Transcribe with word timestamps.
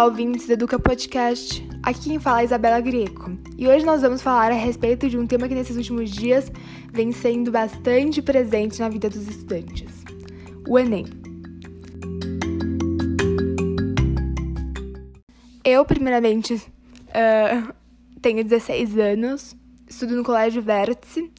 Olá, 0.00 0.08
ouvintes 0.08 0.46
do 0.46 0.54
Educa 0.54 0.78
Podcast. 0.78 1.62
Aqui 1.82 2.04
quem 2.04 2.18
fala 2.18 2.40
é 2.40 2.44
Isabela 2.44 2.80
Greco. 2.80 3.36
E 3.58 3.68
hoje 3.68 3.84
nós 3.84 4.00
vamos 4.00 4.22
falar 4.22 4.50
a 4.50 4.54
respeito 4.54 5.10
de 5.10 5.18
um 5.18 5.26
tema 5.26 5.46
que 5.46 5.54
nesses 5.54 5.76
últimos 5.76 6.08
dias 6.08 6.50
vem 6.90 7.12
sendo 7.12 7.50
bastante 7.50 8.22
presente 8.22 8.80
na 8.80 8.88
vida 8.88 9.10
dos 9.10 9.28
estudantes: 9.28 10.02
o 10.66 10.78
Enem. 10.78 11.04
Eu, 15.62 15.84
primeiramente, 15.84 16.54
uh, 16.54 17.74
tenho 18.22 18.42
16 18.42 18.96
anos, 18.96 19.54
estudo 19.86 20.16
no 20.16 20.24
Colégio 20.24 20.62
Vértice 20.62 21.30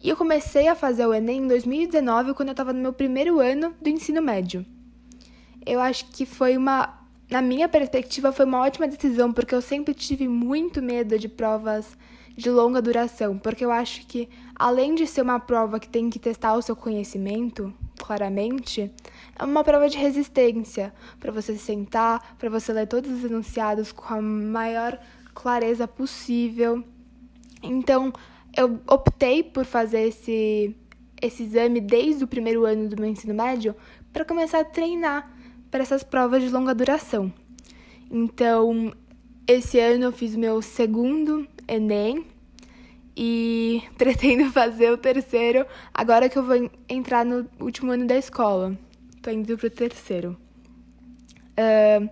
e 0.00 0.08
eu 0.08 0.16
comecei 0.16 0.68
a 0.68 0.76
fazer 0.76 1.04
o 1.04 1.12
Enem 1.12 1.42
em 1.42 1.48
2019, 1.48 2.34
quando 2.34 2.50
eu 2.50 2.52
estava 2.52 2.72
no 2.72 2.80
meu 2.80 2.92
primeiro 2.92 3.40
ano 3.40 3.74
do 3.82 3.88
ensino 3.88 4.22
médio. 4.22 4.64
Eu 5.66 5.80
acho 5.80 6.06
que 6.12 6.24
foi 6.24 6.56
uma 6.56 7.01
na 7.32 7.40
minha 7.40 7.66
perspectiva, 7.66 8.30
foi 8.30 8.44
uma 8.44 8.60
ótima 8.60 8.86
decisão, 8.86 9.32
porque 9.32 9.54
eu 9.54 9.62
sempre 9.62 9.94
tive 9.94 10.28
muito 10.28 10.82
medo 10.82 11.18
de 11.18 11.30
provas 11.30 11.96
de 12.36 12.50
longa 12.50 12.82
duração, 12.82 13.38
porque 13.38 13.64
eu 13.64 13.70
acho 13.70 14.06
que, 14.06 14.28
além 14.54 14.94
de 14.94 15.06
ser 15.06 15.22
uma 15.22 15.40
prova 15.40 15.80
que 15.80 15.88
tem 15.88 16.10
que 16.10 16.18
testar 16.18 16.52
o 16.54 16.60
seu 16.60 16.76
conhecimento, 16.76 17.72
claramente, 17.98 18.92
é 19.38 19.44
uma 19.44 19.64
prova 19.64 19.88
de 19.88 19.96
resistência, 19.96 20.92
para 21.18 21.32
você 21.32 21.56
sentar, 21.56 22.36
para 22.38 22.50
você 22.50 22.70
ler 22.70 22.86
todos 22.86 23.10
os 23.10 23.24
enunciados 23.24 23.92
com 23.92 24.12
a 24.12 24.20
maior 24.20 25.00
clareza 25.32 25.88
possível. 25.88 26.84
Então, 27.62 28.12
eu 28.54 28.78
optei 28.86 29.42
por 29.42 29.64
fazer 29.64 30.08
esse, 30.08 30.76
esse 31.22 31.44
exame 31.44 31.80
desde 31.80 32.24
o 32.24 32.28
primeiro 32.28 32.66
ano 32.66 32.90
do 32.90 33.00
meu 33.00 33.08
ensino 33.08 33.32
médio 33.32 33.74
para 34.12 34.22
começar 34.22 34.60
a 34.60 34.64
treinar 34.66 35.31
para 35.72 35.82
essas 35.82 36.04
provas 36.04 36.42
de 36.42 36.50
longa 36.50 36.74
duração. 36.74 37.32
Então, 38.10 38.92
esse 39.48 39.80
ano 39.80 40.04
eu 40.04 40.12
fiz 40.12 40.36
meu 40.36 40.60
segundo 40.60 41.48
Enem 41.66 42.26
e 43.16 43.82
pretendo 43.96 44.52
fazer 44.52 44.92
o 44.92 44.98
terceiro 44.98 45.66
agora 45.92 46.28
que 46.28 46.38
eu 46.38 46.44
vou 46.44 46.70
entrar 46.86 47.24
no 47.24 47.48
último 47.58 47.90
ano 47.90 48.06
da 48.06 48.16
escola. 48.16 48.78
Tô 49.22 49.30
indo 49.30 49.56
pro 49.56 49.70
terceiro. 49.70 50.36
Uh, 51.58 52.08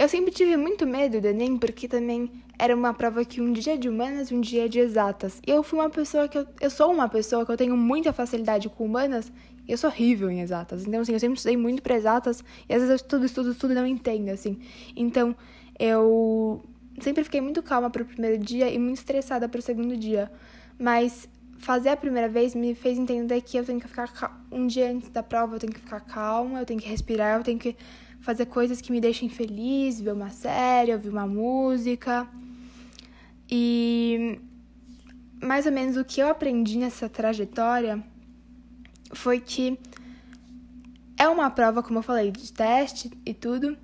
eu 0.00 0.08
sempre 0.08 0.30
tive 0.32 0.56
muito 0.56 0.86
medo 0.86 1.20
do 1.20 1.26
Enem 1.26 1.58
porque 1.58 1.86
também 1.86 2.30
era 2.58 2.74
uma 2.74 2.94
prova 2.94 3.24
que 3.24 3.40
um 3.40 3.52
dia 3.52 3.74
é 3.74 3.76
de 3.76 3.88
humanas 3.88 4.30
e 4.30 4.34
um 4.34 4.40
dia 4.40 4.64
é 4.64 4.68
de 4.68 4.78
exatas. 4.78 5.40
E 5.46 5.50
eu 5.50 5.62
fui 5.62 5.78
uma 5.78 5.90
pessoa 5.90 6.26
que 6.26 6.38
eu, 6.38 6.46
eu 6.60 6.70
sou 6.70 6.90
uma 6.90 7.08
pessoa 7.08 7.44
que 7.44 7.52
eu 7.52 7.56
tenho 7.56 7.76
muita 7.76 8.12
facilidade 8.12 8.68
com 8.68 8.84
humanas 8.84 9.30
eu 9.68 9.76
sou 9.78 9.88
horrível 9.88 10.30
em 10.30 10.40
exatas. 10.40 10.86
Então, 10.86 11.00
assim, 11.00 11.12
eu 11.12 11.20
sempre 11.20 11.36
estudei 11.36 11.56
muito 11.56 11.82
para 11.82 11.94
exatas 11.94 12.42
e 12.68 12.74
às 12.74 12.80
vezes 12.80 12.90
eu 12.90 12.96
estudo, 12.96 13.24
estudo, 13.24 13.52
estudo 13.52 13.72
e 13.72 13.76
não 13.76 13.86
entendo, 13.86 14.30
assim. 14.30 14.58
Então, 14.96 15.36
eu 15.78 16.64
sempre 17.00 17.22
fiquei 17.22 17.40
muito 17.40 17.62
calma 17.62 17.88
para 17.88 18.02
o 18.02 18.04
primeiro 18.04 18.38
dia 18.38 18.68
e 18.68 18.78
muito 18.78 18.98
estressada 18.98 19.48
para 19.48 19.58
o 19.58 19.62
segundo 19.62 19.96
dia. 19.96 20.30
Mas 20.78 21.28
fazer 21.58 21.90
a 21.90 21.96
primeira 21.96 22.28
vez 22.28 22.54
me 22.54 22.74
fez 22.74 22.98
entender 22.98 23.40
que 23.42 23.56
eu 23.56 23.64
tenho 23.64 23.78
que 23.78 23.86
ficar 23.86 24.44
um 24.50 24.66
dia 24.66 24.90
antes 24.90 25.08
da 25.10 25.22
prova, 25.22 25.56
eu 25.56 25.60
tenho 25.60 25.72
que 25.72 25.80
ficar 25.80 26.00
calma, 26.00 26.58
eu 26.58 26.66
tenho 26.66 26.80
que 26.80 26.88
respirar, 26.88 27.38
eu 27.38 27.44
tenho 27.44 27.58
que 27.58 27.76
fazer 28.20 28.46
coisas 28.46 28.80
que 28.80 28.92
me 28.92 29.00
deixem 29.00 29.28
feliz, 29.28 30.00
ver 30.00 30.12
uma 30.12 30.30
série, 30.30 30.92
ouvir 30.92 31.08
uma 31.08 31.26
música. 31.26 32.28
E 33.50 34.38
mais 35.42 35.66
ou 35.66 35.72
menos 35.72 35.96
o 35.96 36.04
que 36.04 36.20
eu 36.20 36.28
aprendi 36.28 36.78
nessa 36.78 37.08
trajetória 37.08 38.02
foi 39.12 39.40
que 39.40 39.78
é 41.18 41.28
uma 41.28 41.50
prova, 41.50 41.82
como 41.82 41.98
eu 41.98 42.02
falei, 42.02 42.30
de 42.30 42.52
teste 42.52 43.10
e 43.26 43.34
tudo, 43.34 43.76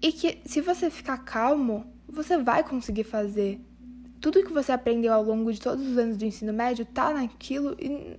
e 0.00 0.12
que 0.12 0.38
se 0.44 0.60
você 0.60 0.90
ficar 0.90 1.18
calmo, 1.18 1.86
você 2.08 2.36
vai 2.38 2.64
conseguir 2.64 3.04
fazer. 3.04 3.60
Tudo 4.20 4.42
que 4.42 4.52
você 4.52 4.72
aprendeu 4.72 5.12
ao 5.12 5.22
longo 5.22 5.52
de 5.52 5.60
todos 5.60 5.86
os 5.86 5.98
anos 5.98 6.16
do 6.16 6.24
ensino 6.24 6.52
médio 6.52 6.86
tá 6.86 7.12
naquilo 7.12 7.76
e 7.78 8.18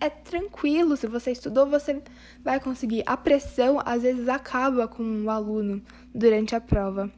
é 0.00 0.08
tranquilo. 0.08 0.96
Se 0.96 1.06
você 1.06 1.32
estudou, 1.32 1.66
você 1.66 2.02
vai 2.42 2.58
conseguir. 2.58 3.02
A 3.06 3.16
pressão 3.16 3.80
às 3.84 4.02
vezes 4.02 4.28
acaba 4.28 4.88
com 4.88 5.24
o 5.24 5.30
aluno 5.30 5.82
durante 6.14 6.56
a 6.56 6.60
prova. 6.60 7.10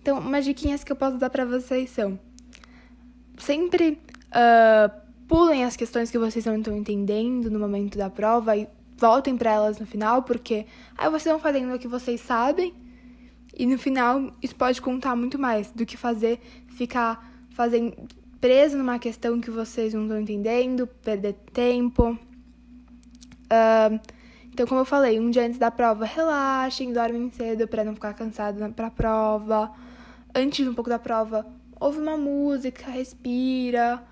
Então, 0.00 0.18
umas 0.18 0.44
diquinhas 0.44 0.84
que 0.84 0.92
eu 0.92 0.96
posso 0.96 1.16
dar 1.16 1.30
para 1.30 1.44
vocês 1.44 1.90
são: 1.90 2.18
sempre 3.38 4.00
uh, 4.28 5.08
pulem 5.26 5.64
as 5.64 5.76
questões 5.76 6.10
que 6.10 6.18
vocês 6.18 6.44
não 6.44 6.56
estão 6.56 6.76
entendendo 6.76 7.50
no 7.50 7.58
momento 7.58 7.98
da 7.98 8.10
prova 8.10 8.56
e 8.56 8.68
voltem 8.96 9.36
para 9.36 9.52
elas 9.52 9.78
no 9.78 9.86
final, 9.86 10.22
porque 10.22 10.66
aí 10.96 11.08
vocês 11.08 11.32
vão 11.32 11.38
fazendo 11.38 11.72
o 11.74 11.78
que 11.78 11.86
vocês 11.86 12.20
sabem 12.20 12.74
e 13.56 13.64
no 13.66 13.78
final 13.78 14.32
isso 14.42 14.54
pode 14.56 14.80
contar 14.80 15.14
muito 15.14 15.38
mais 15.38 15.70
do 15.70 15.86
que 15.86 15.96
fazer 15.96 16.40
ficar 16.68 17.32
fazendo 17.50 17.94
preso 18.40 18.76
numa 18.76 18.98
questão 18.98 19.40
que 19.40 19.50
vocês 19.50 19.94
não 19.94 20.02
estão 20.02 20.20
entendendo, 20.20 20.86
perder 20.86 21.34
tempo. 21.52 22.18
Uh, 23.44 24.00
então, 24.52 24.66
como 24.66 24.80
eu 24.80 24.84
falei, 24.84 25.20
um 25.20 25.30
dia 25.30 25.46
antes 25.46 25.58
da 25.58 25.70
prova, 25.70 26.04
relaxem, 26.04 26.92
dormem 26.92 27.30
cedo 27.30 27.68
para 27.68 27.84
não 27.84 27.94
ficar 27.94 28.14
cansado 28.14 28.72
para 28.72 28.88
a 28.88 28.90
prova. 28.90 29.72
Antes 30.34 30.66
um 30.66 30.74
pouco 30.74 30.90
da 30.90 30.98
prova, 30.98 31.46
ouve 31.80 31.98
uma 31.98 32.16
música, 32.16 32.90
respira. 32.90 34.02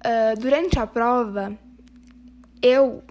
Uh, 0.00 0.40
durante 0.40 0.78
a 0.78 0.86
prova, 0.86 1.56
eu 2.60 3.02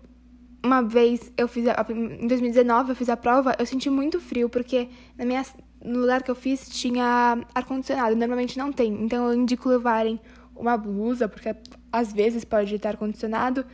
uma 0.64 0.82
vez 0.82 1.32
eu 1.38 1.48
fiz 1.48 1.68
a, 1.68 1.86
em 1.90 2.26
2019 2.26 2.92
eu 2.92 2.96
fiz 2.96 3.10
a 3.10 3.18
prova, 3.18 3.56
eu 3.60 3.66
senti 3.66 3.90
muito 3.90 4.20
frio 4.22 4.48
porque 4.48 4.88
na 5.18 5.26
minha 5.26 5.44
no 5.84 6.00
lugar 6.00 6.24
que 6.24 6.32
eu 6.32 6.36
fiz 6.36 6.70
tinha 6.70 7.38
ar 7.54 7.66
condicionado, 7.66 8.16
normalmente 8.16 8.58
não 8.58 8.72
tem. 8.72 8.94
Então 9.04 9.28
eu 9.28 9.34
indico 9.34 9.70
levarem 9.70 10.20
uma 10.56 10.78
blusa 10.78 11.28
porque 11.28 11.56
às 11.92 12.14
vezes 12.14 12.44
pode 12.44 12.78
ter 12.80 12.88
ar 12.88 12.98
condicionado 12.98 13.66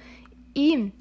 e 0.56 0.92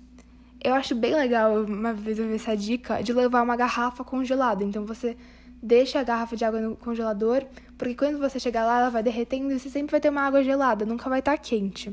eu 0.62 0.74
acho 0.74 0.94
bem 0.94 1.14
legal 1.14 1.64
uma 1.64 1.92
vez 1.92 2.18
eu 2.18 2.26
vi 2.26 2.34
essa 2.34 2.56
dica 2.56 3.02
de 3.02 3.12
levar 3.12 3.42
uma 3.42 3.56
garrafa 3.56 4.04
congelada. 4.04 4.64
Então 4.64 4.84
você 4.84 5.16
deixa 5.62 6.00
a 6.00 6.04
garrafa 6.04 6.36
de 6.36 6.44
água 6.44 6.60
no 6.60 6.76
congelador, 6.76 7.44
porque 7.76 7.94
quando 7.94 8.18
você 8.18 8.38
chegar 8.38 8.64
lá 8.64 8.80
ela 8.80 8.90
vai 8.90 9.02
derretendo 9.02 9.52
e 9.52 9.58
você 9.58 9.68
sempre 9.68 9.92
vai 9.92 10.00
ter 10.00 10.10
uma 10.10 10.22
água 10.22 10.42
gelada, 10.42 10.84
nunca 10.84 11.08
vai 11.08 11.20
estar 11.20 11.32
tá 11.32 11.38
quente. 11.38 11.90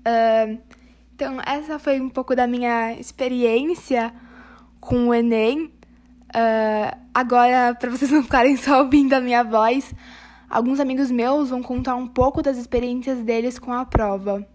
Uh, 0.00 0.58
então, 1.14 1.38
essa 1.44 1.78
foi 1.78 2.00
um 2.00 2.08
pouco 2.08 2.34
da 2.34 2.46
minha 2.46 2.94
experiência 2.94 4.10
com 4.80 5.08
o 5.08 5.14
Enem. 5.14 5.70
Uh, 6.34 6.99
agora, 7.14 7.74
para 7.74 7.90
vocês 7.90 8.10
não 8.10 8.22
ficarem 8.22 8.56
só 8.56 8.82
ouvindo 8.82 9.12
a 9.14 9.20
minha 9.20 9.42
voz, 9.42 9.94
alguns 10.48 10.80
amigos 10.80 11.10
meus 11.10 11.50
vão 11.50 11.62
contar 11.62 11.96
um 11.96 12.06
pouco 12.06 12.42
das 12.42 12.56
experiências 12.56 13.18
deles 13.20 13.58
com 13.58 13.72
a 13.72 13.84
prova. 13.84 14.46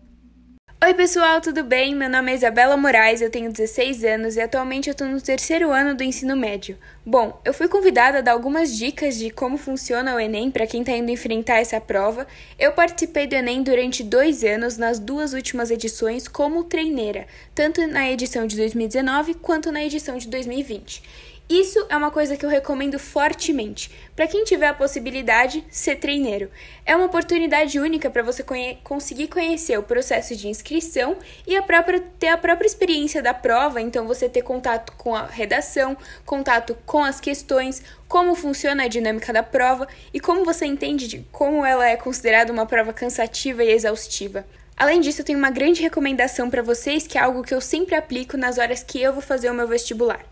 Oi, 0.84 0.94
pessoal, 0.94 1.42
tudo 1.42 1.64
bem? 1.64 1.96
Meu 1.96 2.08
nome 2.08 2.32
é 2.32 2.36
Isabela 2.36 2.78
Moraes, 2.78 3.20
eu 3.20 3.32
tenho 3.32 3.52
16 3.52 4.04
anos 4.04 4.36
e 4.36 4.42
atualmente 4.42 4.88
eu 4.88 4.92
estou 4.92 5.08
no 5.08 5.20
terceiro 5.20 5.72
ano 5.72 5.96
do 5.96 6.04
ensino 6.04 6.36
médio. 6.36 6.78
Bom, 7.04 7.42
eu 7.44 7.56
fui 7.56 7.68
convidada 7.68 8.20
a 8.20 8.22
dar 8.22 8.34
algumas 8.34 8.78
dicas 8.78 9.18
de 9.18 9.32
como 9.32 9.58
funciona 9.58 10.14
o 10.14 10.20
Enem 10.20 10.52
para 10.52 10.68
quem 10.68 10.82
está 10.82 10.92
indo 10.92 11.10
enfrentar 11.10 11.60
essa 11.60 11.82
prova. 11.82 12.28
Eu 12.60 12.72
participei 12.74 13.26
do 13.26 13.34
Enem 13.34 13.64
durante 13.64 14.04
dois 14.04 14.44
anos, 14.44 14.78
nas 14.78 15.00
duas 15.00 15.34
últimas 15.34 15.72
edições, 15.72 16.28
como 16.28 16.66
treineira, 16.66 17.26
tanto 17.56 17.88
na 17.88 18.12
edição 18.12 18.46
de 18.46 18.56
2019 18.56 19.34
quanto 19.36 19.72
na 19.72 19.84
edição 19.84 20.18
de 20.20 20.28
2020. 20.28 21.02
Isso 21.48 21.86
é 21.90 21.96
uma 21.96 22.10
coisa 22.10 22.36
que 22.36 22.44
eu 22.44 22.50
recomendo 22.50 22.98
fortemente. 22.98 23.92
Para 24.16 24.26
quem 24.26 24.44
tiver 24.44 24.66
a 24.66 24.74
possibilidade, 24.74 25.64
ser 25.70 25.98
treineiro. 25.98 26.50
É 26.84 26.96
uma 26.96 27.06
oportunidade 27.06 27.80
única 27.80 28.10
para 28.10 28.24
você 28.24 28.42
conhe 28.42 28.80
conseguir 28.84 29.28
conhecer 29.28 29.78
o 29.78 29.84
processo 29.84 30.36
de 30.36 30.48
inscrição 30.48 31.16
e 31.46 31.56
a 31.56 31.62
própria, 31.62 32.00
ter 32.18 32.30
a 32.30 32.38
própria 32.38 32.66
experiência 32.66 33.22
da 33.22 33.32
prova, 33.32 33.80
então 33.80 34.08
você 34.08 34.28
ter 34.28 34.42
contato 34.42 34.94
com 34.94 35.16
a 35.16 35.28
redação, 35.28 35.96
contato 36.26 36.76
com 36.84 37.04
as 37.04 37.20
questões, 37.20 37.84
como 38.08 38.34
funciona 38.34 38.86
a 38.86 38.88
dinâmica 38.88 39.32
da 39.32 39.44
prova 39.44 39.88
e 40.12 40.20
como 40.20 40.44
você 40.44 40.66
entende 40.66 41.08
de 41.08 41.20
como 41.32 41.64
ela 41.64 41.88
é 41.88 41.96
considerada 41.96 42.52
uma 42.52 42.66
prova 42.66 42.92
cansativa 42.92 43.64
e 43.64 43.72
exaustiva. 43.72 44.48
Além 44.76 45.00
disso, 45.00 45.22
eu 45.22 45.26
tenho 45.26 45.38
uma 45.38 45.52
grande 45.52 45.84
recomendação 45.84 46.50
para 46.50 46.64
vocês, 46.64 47.06
que 47.06 47.20
é 47.20 47.22
algo 47.22 47.44
que 47.44 47.54
eu 47.54 47.62
sempre 47.62 47.94
aplico 47.94 48.36
nas 48.36 48.58
horas 48.58 48.82
que 48.82 49.00
eu 49.00 49.14
vou 49.14 49.22
fazer 49.22 49.52
o 49.52 49.54
meu 49.54 49.68
vestibular. 49.68 50.26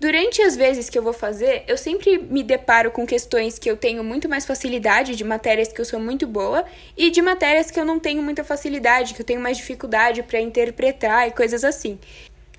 Durante 0.00 0.40
as 0.42 0.54
vezes 0.54 0.88
que 0.88 0.96
eu 0.96 1.02
vou 1.02 1.12
fazer, 1.12 1.64
eu 1.66 1.76
sempre 1.76 2.18
me 2.18 2.44
deparo 2.44 2.88
com 2.92 3.04
questões 3.04 3.58
que 3.58 3.68
eu 3.68 3.76
tenho 3.76 4.04
muito 4.04 4.28
mais 4.28 4.46
facilidade, 4.46 5.16
de 5.16 5.24
matérias 5.24 5.72
que 5.72 5.80
eu 5.80 5.84
sou 5.84 5.98
muito 5.98 6.24
boa, 6.24 6.64
e 6.96 7.10
de 7.10 7.20
matérias 7.20 7.68
que 7.68 7.80
eu 7.80 7.84
não 7.84 7.98
tenho 7.98 8.22
muita 8.22 8.44
facilidade, 8.44 9.12
que 9.12 9.20
eu 9.22 9.26
tenho 9.26 9.40
mais 9.40 9.56
dificuldade 9.56 10.22
para 10.22 10.40
interpretar 10.40 11.26
e 11.26 11.32
coisas 11.32 11.64
assim. 11.64 11.98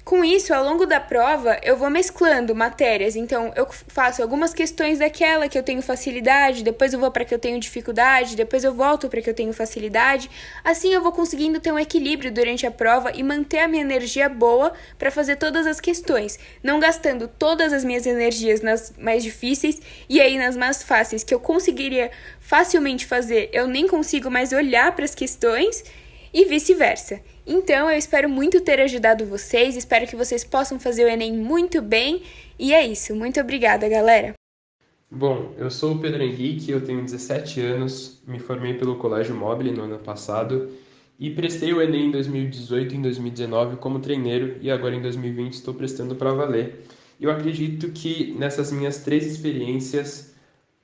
Com 0.10 0.26
isso, 0.26 0.56
ao 0.56 0.64
longo 0.64 0.88
da 0.88 1.00
prova, 1.00 1.60
eu 1.62 1.78
vou 1.78 1.88
mesclando 1.88 2.56
matérias. 2.56 3.16
Então, 3.16 3.54
eu 3.56 3.68
faço 3.90 4.24
algumas 4.24 4.56
questões 4.56 4.98
daquela 4.98 5.48
que 5.48 5.56
eu 5.56 5.62
tenho 5.62 5.84
facilidade, 5.84 6.64
depois 6.64 6.94
eu 6.94 7.00
vou 7.00 7.12
para 7.12 7.24
que 7.24 7.32
eu 7.32 7.38
tenho 7.38 7.60
dificuldade, 7.60 8.36
depois 8.36 8.64
eu 8.64 8.74
volto 8.74 9.08
para 9.08 9.22
que 9.22 9.30
eu 9.30 9.36
tenho 9.36 9.54
facilidade. 9.54 10.28
Assim, 10.64 10.92
eu 10.92 11.04
vou 11.04 11.12
conseguindo 11.12 11.60
ter 11.60 11.72
um 11.72 11.78
equilíbrio 11.78 12.32
durante 12.32 12.66
a 12.66 12.72
prova 12.72 13.12
e 13.14 13.22
manter 13.22 13.60
a 13.60 13.68
minha 13.68 13.84
energia 13.84 14.28
boa 14.28 14.74
para 14.98 15.12
fazer 15.12 15.36
todas 15.36 15.68
as 15.68 15.80
questões, 15.80 16.40
não 16.64 16.80
gastando 16.80 17.28
todas 17.28 17.72
as 17.72 17.84
minhas 17.84 18.08
energias 18.08 18.62
nas 18.62 18.92
mais 18.98 19.22
difíceis 19.22 19.80
e 20.10 20.20
aí 20.20 20.40
nas 20.40 20.58
mais 20.58 20.82
fáceis 20.82 21.24
que 21.24 21.36
eu 21.36 21.40
conseguiria 21.40 22.10
facilmente 22.40 23.06
fazer, 23.06 23.52
eu 23.54 23.68
nem 23.68 23.88
consigo 23.88 24.32
mais 24.32 24.54
olhar 24.54 24.92
para 24.96 25.06
as 25.06 25.14
questões 25.14 25.84
e 26.34 26.46
vice-versa. 26.46 27.22
Então, 27.46 27.90
eu 27.90 27.98
espero 27.98 28.30
muito 28.30 28.62
ter 28.62 28.80
ajudado 28.80 29.26
vocês, 29.26 29.76
espero 29.76 30.06
que 30.08 30.16
vocês 30.16 30.44
possam 30.44 30.80
fazer 30.80 31.06
o 31.06 31.08
Enem 31.08 31.34
muito 31.34 31.82
bem. 31.82 32.22
E 32.58 32.74
é 32.74 32.86
isso. 32.86 33.16
Muito 33.16 33.40
obrigada, 33.40 33.88
galera. 33.88 34.34
Bom, 35.12 35.56
eu 35.58 35.72
sou 35.72 35.96
o 35.96 36.00
Pedro 36.00 36.22
Henrique, 36.22 36.70
eu 36.70 36.84
tenho 36.84 37.04
17 37.04 37.60
anos, 37.62 38.22
me 38.28 38.38
formei 38.38 38.76
pelo 38.76 38.98
Colégio 38.98 39.34
Mobile 39.34 39.72
no 39.72 39.84
ano 39.84 39.98
passado 39.98 40.70
e 41.20 41.32
prestei 41.32 41.74
o 41.74 41.82
Enem 41.82 42.06
em 42.06 42.12
2018 42.12 42.94
e 42.94 42.98
em 42.98 43.02
2019 43.02 43.78
como 43.78 44.00
treineiro 44.00 44.58
e 44.62 44.70
agora 44.70 44.96
em 44.96 45.02
2020 45.02 45.54
estou 45.54 45.74
prestando 45.74 46.16
para 46.16 46.32
valer. 46.32 46.86
Eu 47.20 47.32
acredito 47.32 47.92
que 47.92 48.36
nessas 48.38 48.72
minhas 48.72 49.00
três 49.00 49.26
experiências 49.26 50.36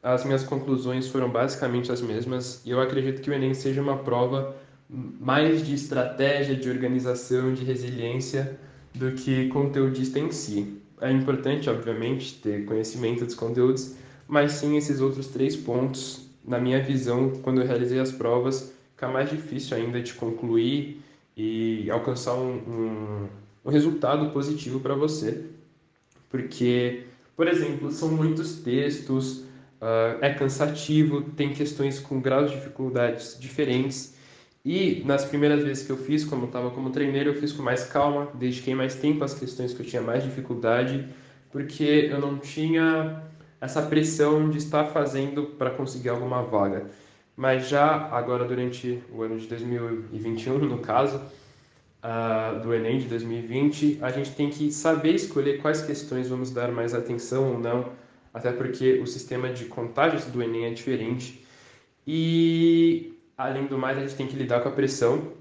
as 0.02 0.26
minhas 0.26 0.44
conclusões 0.44 1.08
foram 1.08 1.30
basicamente 1.30 1.92
as 1.92 2.02
mesmas 2.02 2.62
e 2.66 2.72
eu 2.72 2.82
acredito 2.82 3.22
que 3.22 3.30
o 3.30 3.34
Enem 3.34 3.54
seja 3.54 3.82
uma 3.82 3.98
prova 3.98 4.56
mais 4.90 5.66
de 5.66 5.74
estratégia, 5.74 6.56
de 6.56 6.70
organização, 6.70 7.54
de 7.54 7.64
resiliência 7.64 8.58
do 8.94 9.12
que 9.12 9.48
conteudista 9.50 10.20
em 10.20 10.32
si. 10.32 10.80
É 11.02 11.12
importante, 11.12 11.70
obviamente, 11.70 12.36
ter 12.36 12.66
conhecimento 12.66 13.26
dos 13.26 13.36
conteúdos, 13.36 13.96
mas 14.28 14.54
sim 14.54 14.78
esses 14.78 15.02
outros 15.02 15.28
três 15.28 15.56
pontos, 15.56 16.30
na 16.44 16.60
minha 16.60 16.82
visão, 16.82 17.32
quando 17.42 17.62
eu 17.62 17.68
realizei 17.68 18.00
as 18.00 18.12
provas, 18.12 18.74
fica 18.92 19.08
mais 19.08 19.30
difícil 19.30 19.76
ainda 19.76 20.00
de 20.00 20.14
concluir 20.14 21.02
e 21.36 21.90
alcançar 21.92 22.36
um, 22.36 22.56
um, 22.56 23.28
um 23.66 23.70
resultado 23.70 24.30
positivo 24.32 24.80
para 24.80 24.96
você. 24.96 25.44
Porque, 26.30 27.04
por 27.36 27.48
exemplo, 27.48 27.92
são 27.92 28.10
muitos 28.10 28.60
textos, 28.60 29.40
uh, 29.82 30.18
é 30.22 30.34
cansativo, 30.34 31.22
tem 31.22 31.54
questões 31.54 32.00
com 32.00 32.22
graus 32.22 32.52
de 32.52 32.58
dificuldades 32.58 33.38
diferentes 33.40 34.15
e 34.66 35.04
nas 35.06 35.24
primeiras 35.24 35.64
vezes 35.64 35.86
que 35.86 35.92
eu 35.92 35.98
fiz, 35.98 36.26
como 36.26 36.44
eu 36.44 36.48
estava 36.48 36.72
como 36.72 36.90
treineiro, 36.90 37.30
eu 37.30 37.36
fiz 37.36 37.52
com 37.52 37.62
mais 37.62 37.84
calma, 37.84 38.30
dediquei 38.34 38.74
mais 38.74 38.96
tempo 38.96 39.24
às 39.24 39.36
questões 39.36 39.76
que 39.76 39.82
eu 39.84 39.86
tinha 39.86 40.02
mais 40.02 40.24
dificuldade, 40.24 41.08
porque 41.52 42.10
eu 42.12 42.20
não 42.20 42.40
tinha 42.40 43.22
essa 43.62 43.84
pressão 43.84 44.50
de 44.50 44.58
estar 44.58 44.86
fazendo 44.86 45.44
para 45.58 45.70
conseguir 45.70 46.10
alguma 46.10 46.42
vaga. 46.42 46.88
Mas 47.38 47.70
já 47.70 48.10
agora, 48.12 48.46
durante 48.46 49.04
o 49.14 49.22
ano 49.22 49.38
de 49.38 49.46
2021, 49.46 50.58
no 50.58 50.80
caso, 50.80 51.22
uh, 52.04 52.60
do 52.62 52.74
Enem 52.74 52.98
de 52.98 53.06
2020, 53.06 54.00
a 54.02 54.10
gente 54.10 54.32
tem 54.32 54.50
que 54.50 54.72
saber 54.72 55.14
escolher 55.14 55.62
quais 55.62 55.82
questões 55.82 56.28
vamos 56.28 56.50
dar 56.50 56.72
mais 56.72 56.96
atenção 56.96 57.54
ou 57.54 57.60
não, 57.60 57.92
até 58.34 58.52
porque 58.52 59.00
o 59.00 59.06
sistema 59.06 59.50
de 59.50 59.66
contágios 59.66 60.26
do 60.26 60.42
Enem 60.42 60.66
é 60.66 60.72
diferente. 60.72 61.46
E 62.08 63.15
Além 63.38 63.66
do 63.68 63.78
mais, 63.78 63.98
a 63.98 64.02
gente 64.02 64.16
tem 64.16 64.28
que 64.28 64.36
lidar 64.36 64.62
com 64.62 64.70
a 64.70 64.72
pressão. 64.72 65.34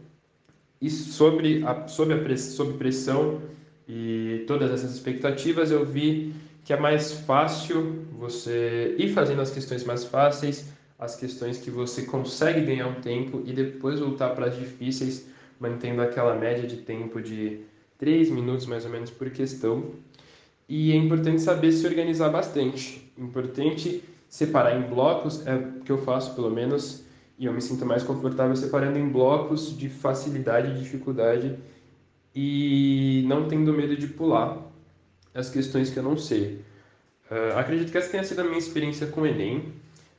E 0.81 0.91
sobre 0.91 1.65
a, 1.65 1.87
sobre 1.87 2.15
a 2.15 2.23
press, 2.23 2.41
sobre 2.41 2.77
pressão 2.77 3.41
e 3.89 4.45
todas 4.47 4.71
essas 4.71 4.93
expectativas, 4.93 5.71
eu 5.71 5.85
vi 5.85 6.35
que 6.65 6.73
é 6.73 6.77
mais 6.77 7.13
fácil 7.13 8.05
você 8.13 8.95
ir 8.99 9.13
fazendo 9.13 9.43
as 9.43 9.51
questões 9.51 9.85
mais 9.85 10.05
fáceis, 10.05 10.73
as 10.99 11.15
questões 11.15 11.59
que 11.59 11.71
você 11.71 12.03
consegue 12.03 12.63
ganhar 12.63 12.89
um 12.89 13.01
tempo 13.01 13.43
e 13.45 13.53
depois 13.53 14.01
voltar 14.01 14.31
para 14.31 14.47
as 14.47 14.57
difíceis, 14.57 15.29
mantendo 15.61 16.03
aquela 16.03 16.35
média 16.35 16.67
de 16.67 16.79
tempo 16.79 17.21
de 17.21 17.61
3 17.99 18.31
minutos 18.31 18.67
mais 18.67 18.85
ou 18.85 18.91
menos 18.91 19.11
por 19.11 19.31
questão. 19.31 19.93
E 20.69 20.93
é 20.93 20.97
importante 20.97 21.43
saber 21.43 21.71
se 21.73 21.87
organizar 21.87 22.31
bastante. 22.31 23.13
Importante 23.17 24.03
separar 24.29 24.77
em 24.77 24.83
blocos, 24.83 25.47
é 25.47 25.55
o 25.55 25.81
que 25.81 25.93
eu 25.93 25.99
faço 25.99 26.35
pelo 26.35 26.51
menos, 26.51 27.04
e 27.39 27.47
eu 27.47 27.53
me 27.53 27.61
sinto 27.61 27.85
mais 27.85 28.03
confortável 28.03 28.55
separando 28.55 28.99
em 28.99 29.09
blocos 29.09 29.77
de 29.77 29.89
facilidade 29.89 30.71
e 30.71 30.83
dificuldade 30.83 31.57
e 32.35 33.25
não 33.27 33.49
tendo 33.49 33.73
medo 33.73 33.97
de 33.97 34.07
pular 34.07 34.59
as 35.35 35.51
questões 35.51 35.91
que 35.91 35.99
eu 35.99 36.03
não 36.03 36.17
sei. 36.17 36.61
Uh, 37.31 37.59
acredito 37.59 37.91
que 37.91 37.99
essa 37.99 38.11
tenha 38.11 38.23
sido 38.23 38.41
a 38.41 38.45
minha 38.45 38.59
experiência 38.59 39.07
com 39.07 39.23
o 39.23 39.27
Enem. 39.27 39.73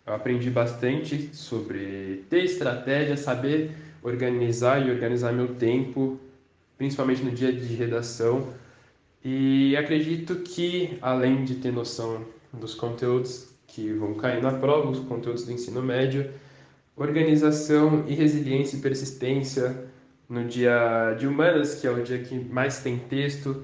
Eu 0.06 0.14
aprendi 0.14 0.50
bastante 0.50 1.36
sobre 1.36 2.26
ter 2.30 2.44
estratégia, 2.44 3.16
saber 3.18 3.72
organizar 4.04 4.86
e 4.86 4.92
organizar 4.92 5.32
meu 5.32 5.56
tempo, 5.56 6.20
principalmente 6.78 7.24
no 7.24 7.32
dia 7.32 7.52
de 7.52 7.74
redação. 7.74 8.54
E 9.24 9.76
acredito 9.78 10.36
que, 10.38 10.98
além 11.02 11.44
de 11.44 11.56
ter 11.56 11.72
noção 11.72 12.24
dos 12.54 12.76
conteúdos 12.76 13.48
que 13.66 13.92
vão 13.94 14.14
cair 14.14 14.42
na 14.42 14.52
prova, 14.52 14.90
os 14.90 15.00
conteúdos 15.00 15.46
do 15.46 15.52
ensino 15.52 15.82
médio, 15.82 16.30
organização 16.96 18.06
e 18.08 18.14
resiliência 18.14 18.78
e 18.78 18.82
persistência 18.82 19.86
no 20.30 20.46
dia 20.46 21.16
de 21.20 21.28
humanas, 21.28 21.76
que 21.76 21.88
é 21.88 21.92
o 21.92 22.02
dia 22.04 22.20
que 22.20 22.36
mais 22.36 22.80
tem 22.80 22.98
texto, 22.98 23.64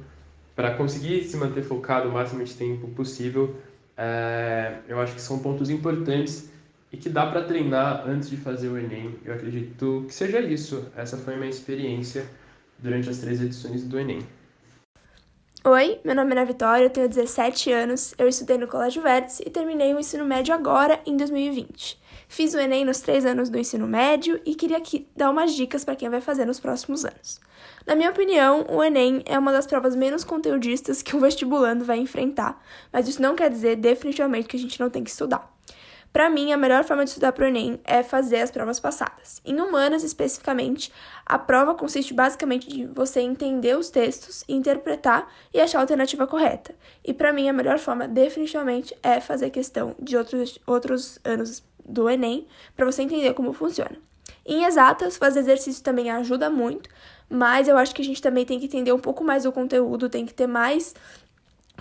para 0.56 0.76
conseguir 0.76 1.24
se 1.24 1.38
manter 1.38 1.64
focado 1.64 2.10
o 2.10 2.12
máximo 2.12 2.44
de 2.44 2.54
tempo 2.54 2.88
possível. 2.90 3.56
É, 3.98 4.80
eu 4.88 5.00
acho 5.00 5.16
que 5.16 5.22
são 5.22 5.40
pontos 5.40 5.70
importantes 5.70 6.50
e 6.92 6.98
que 6.98 7.10
dá 7.10 7.26
para 7.26 7.44
treinar 7.44 8.04
antes 8.08 8.30
de 8.30 8.38
fazer 8.38 8.68
o 8.68 8.78
Enem. 8.78 9.16
Eu 9.24 9.34
acredito 9.34 10.04
que 10.08 10.14
seja 10.14 10.40
isso. 10.40 10.92
Essa 10.96 11.18
foi 11.18 11.36
a 11.36 11.38
minha 11.38 11.50
experiência 11.50 12.26
durante 12.78 13.10
as 13.10 13.20
três 13.20 13.42
edições 13.42 13.84
do 13.84 14.00
Enem. 14.00 14.20
Oi, 15.64 16.00
meu 16.04 16.16
nome 16.16 16.32
é 16.32 16.40
Ana 16.40 16.46
Vitória, 16.46 16.86
eu 16.86 16.90
tenho 16.90 17.08
17 17.08 17.72
anos, 17.72 18.16
eu 18.18 18.28
estudei 18.28 18.58
no 18.58 18.68
Colégio 18.68 19.00
Vértice 19.04 19.44
e 19.46 19.50
terminei 19.52 19.94
o 19.94 20.00
ensino 20.00 20.26
médio 20.26 20.56
agora, 20.56 21.00
em 21.06 21.16
2020. 21.16 22.02
Fiz 22.28 22.56
o 22.56 22.60
Enem 22.60 22.84
nos 22.84 23.00
três 23.00 23.28
anos 23.28 23.48
do 23.48 23.60
ensino 23.60 23.86
médio 23.86 24.42
e 24.44 24.56
queria 24.56 24.78
aqui 24.78 25.08
dar 25.16 25.30
umas 25.30 25.54
dicas 25.54 25.86
para 25.86 25.96
quem 25.96 26.10
vai 26.10 26.20
fazer 26.20 26.46
nos 26.46 26.60
próximos 26.60 27.06
anos. 27.06 27.40
Na 27.86 27.94
minha 27.94 28.10
opinião, 28.10 28.66
o 28.72 28.84
Enem 28.84 29.22
é 29.24 29.38
uma 29.38 29.52
das 29.52 29.68
provas 29.68 29.96
menos 29.96 30.24
conteudistas 30.24 31.04
que 31.04 31.16
um 31.16 31.20
vestibulando 31.22 31.86
vai 31.86 32.00
enfrentar, 32.00 32.60
mas 32.92 33.08
isso 33.08 33.22
não 33.22 33.36
quer 33.36 33.52
dizer 33.52 33.76
definitivamente 33.76 34.48
que 34.48 34.58
a 34.58 34.60
gente 34.60 34.80
não 34.80 34.90
tem 34.90 35.04
que 35.04 35.12
estudar. 35.12 35.48
Para 36.14 36.30
mim, 36.30 36.52
a 36.52 36.58
melhor 36.58 36.84
forma 36.84 37.04
de 37.04 37.10
estudar 37.10 37.32
para 37.32 37.46
o 37.46 37.48
Enem 37.48 37.80
é 37.86 38.04
fazer 38.04 38.42
as 38.42 38.52
provas 38.52 38.80
passadas. 38.80 39.42
Em 39.46 39.60
humanas, 39.62 40.04
especificamente, 40.04 40.92
a 41.26 41.40
prova 41.40 41.74
consiste 41.74 42.14
basicamente 42.14 42.68
de 42.68 42.86
você 42.86 43.22
entender 43.22 43.78
os 43.78 43.90
textos, 43.90 44.44
interpretar 44.48 45.32
e 45.54 45.62
achar 45.62 45.78
a 45.78 45.82
alternativa 45.82 46.28
correta. 46.28 46.76
E 47.04 47.14
para 47.14 47.32
mim, 47.32 47.48
a 47.48 47.54
melhor 47.54 47.80
forma, 47.80 48.10
definitivamente, 48.10 48.96
é 49.02 49.22
fazer 49.22 49.52
questão 49.52 49.96
de 49.98 50.18
outros, 50.18 50.60
outros 50.68 51.18
anos 51.24 51.64
do 51.86 52.10
Enem 52.10 52.46
para 52.76 52.86
você 52.86 53.04
entender 53.04 53.34
como 53.34 53.54
funciona. 53.54 53.98
Em 54.46 54.66
exatas, 54.66 55.18
fazer 55.18 55.40
exercício 55.40 55.84
também 55.84 56.10
ajuda 56.10 56.50
muito, 56.50 56.90
mas 57.30 57.68
eu 57.68 57.78
acho 57.78 57.94
que 57.96 58.02
a 58.02 58.06
gente 58.06 58.22
também 58.22 58.46
tem 58.46 58.60
que 58.60 58.66
entender 58.66 58.92
um 58.92 59.00
pouco 59.00 59.24
mais 59.24 59.44
do 59.44 59.52
conteúdo, 59.52 60.10
tem 60.10 60.26
que 60.26 60.34
ter 60.34 60.48
mais 60.48 60.94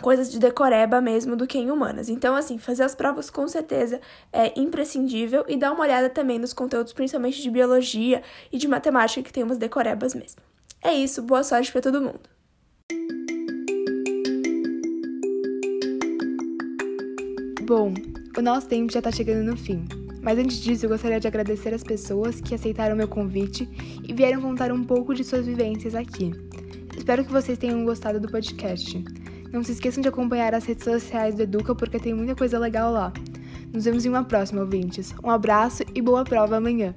coisas 0.00 0.30
de 0.30 0.38
decoreba 0.38 1.00
mesmo 1.00 1.36
do 1.36 1.46
que 1.46 1.58
em 1.58 1.70
humanas. 1.70 2.08
Então, 2.08 2.34
assim, 2.34 2.58
fazer 2.58 2.82
as 2.82 2.94
provas 2.94 3.30
com 3.30 3.46
certeza 3.46 4.00
é 4.32 4.58
imprescindível 4.58 5.44
e 5.48 5.56
dar 5.56 5.72
uma 5.72 5.82
olhada 5.82 6.08
também 6.08 6.38
nos 6.38 6.52
conteúdos, 6.52 6.92
principalmente 6.92 7.42
de 7.42 7.50
biologia 7.50 8.22
e 8.52 8.58
de 8.58 8.66
matemática, 8.68 9.22
que 9.22 9.32
tem 9.32 9.42
umas 9.42 9.58
decorebas 9.58 10.14
mesmo. 10.14 10.40
É 10.82 10.92
isso, 10.92 11.22
boa 11.22 11.42
sorte 11.42 11.70
para 11.70 11.82
todo 11.82 12.00
mundo. 12.00 12.20
Bom, 17.62 17.94
o 18.36 18.42
nosso 18.42 18.66
tempo 18.66 18.92
já 18.92 18.98
está 18.98 19.12
chegando 19.12 19.44
no 19.44 19.56
fim. 19.56 19.84
Mas 20.22 20.38
antes 20.38 20.58
disso, 20.58 20.84
eu 20.84 20.90
gostaria 20.90 21.20
de 21.20 21.26
agradecer 21.28 21.72
as 21.72 21.82
pessoas 21.82 22.40
que 22.40 22.54
aceitaram 22.54 22.96
meu 22.96 23.08
convite 23.08 23.68
e 24.06 24.12
vieram 24.12 24.40
contar 24.40 24.72
um 24.72 24.84
pouco 24.84 25.14
de 25.14 25.24
suas 25.24 25.46
vivências 25.46 25.94
aqui. 25.94 26.32
Espero 26.96 27.24
que 27.24 27.32
vocês 27.32 27.56
tenham 27.58 27.84
gostado 27.84 28.20
do 28.20 28.28
podcast. 28.28 29.02
Não 29.52 29.62
se 29.62 29.72
esqueçam 29.72 30.00
de 30.00 30.08
acompanhar 30.08 30.54
as 30.54 30.64
redes 30.64 30.84
sociais 30.84 31.34
do 31.34 31.42
Educa 31.42 31.74
porque 31.74 31.98
tem 31.98 32.14
muita 32.14 32.34
coisa 32.34 32.58
legal 32.58 32.92
lá. 32.92 33.12
Nos 33.72 33.84
vemos 33.84 34.04
em 34.04 34.08
uma 34.08 34.24
próxima, 34.24 34.60
ouvintes. 34.60 35.14
Um 35.22 35.30
abraço 35.30 35.82
e 35.94 36.00
boa 36.00 36.24
prova 36.24 36.56
amanhã! 36.56 36.94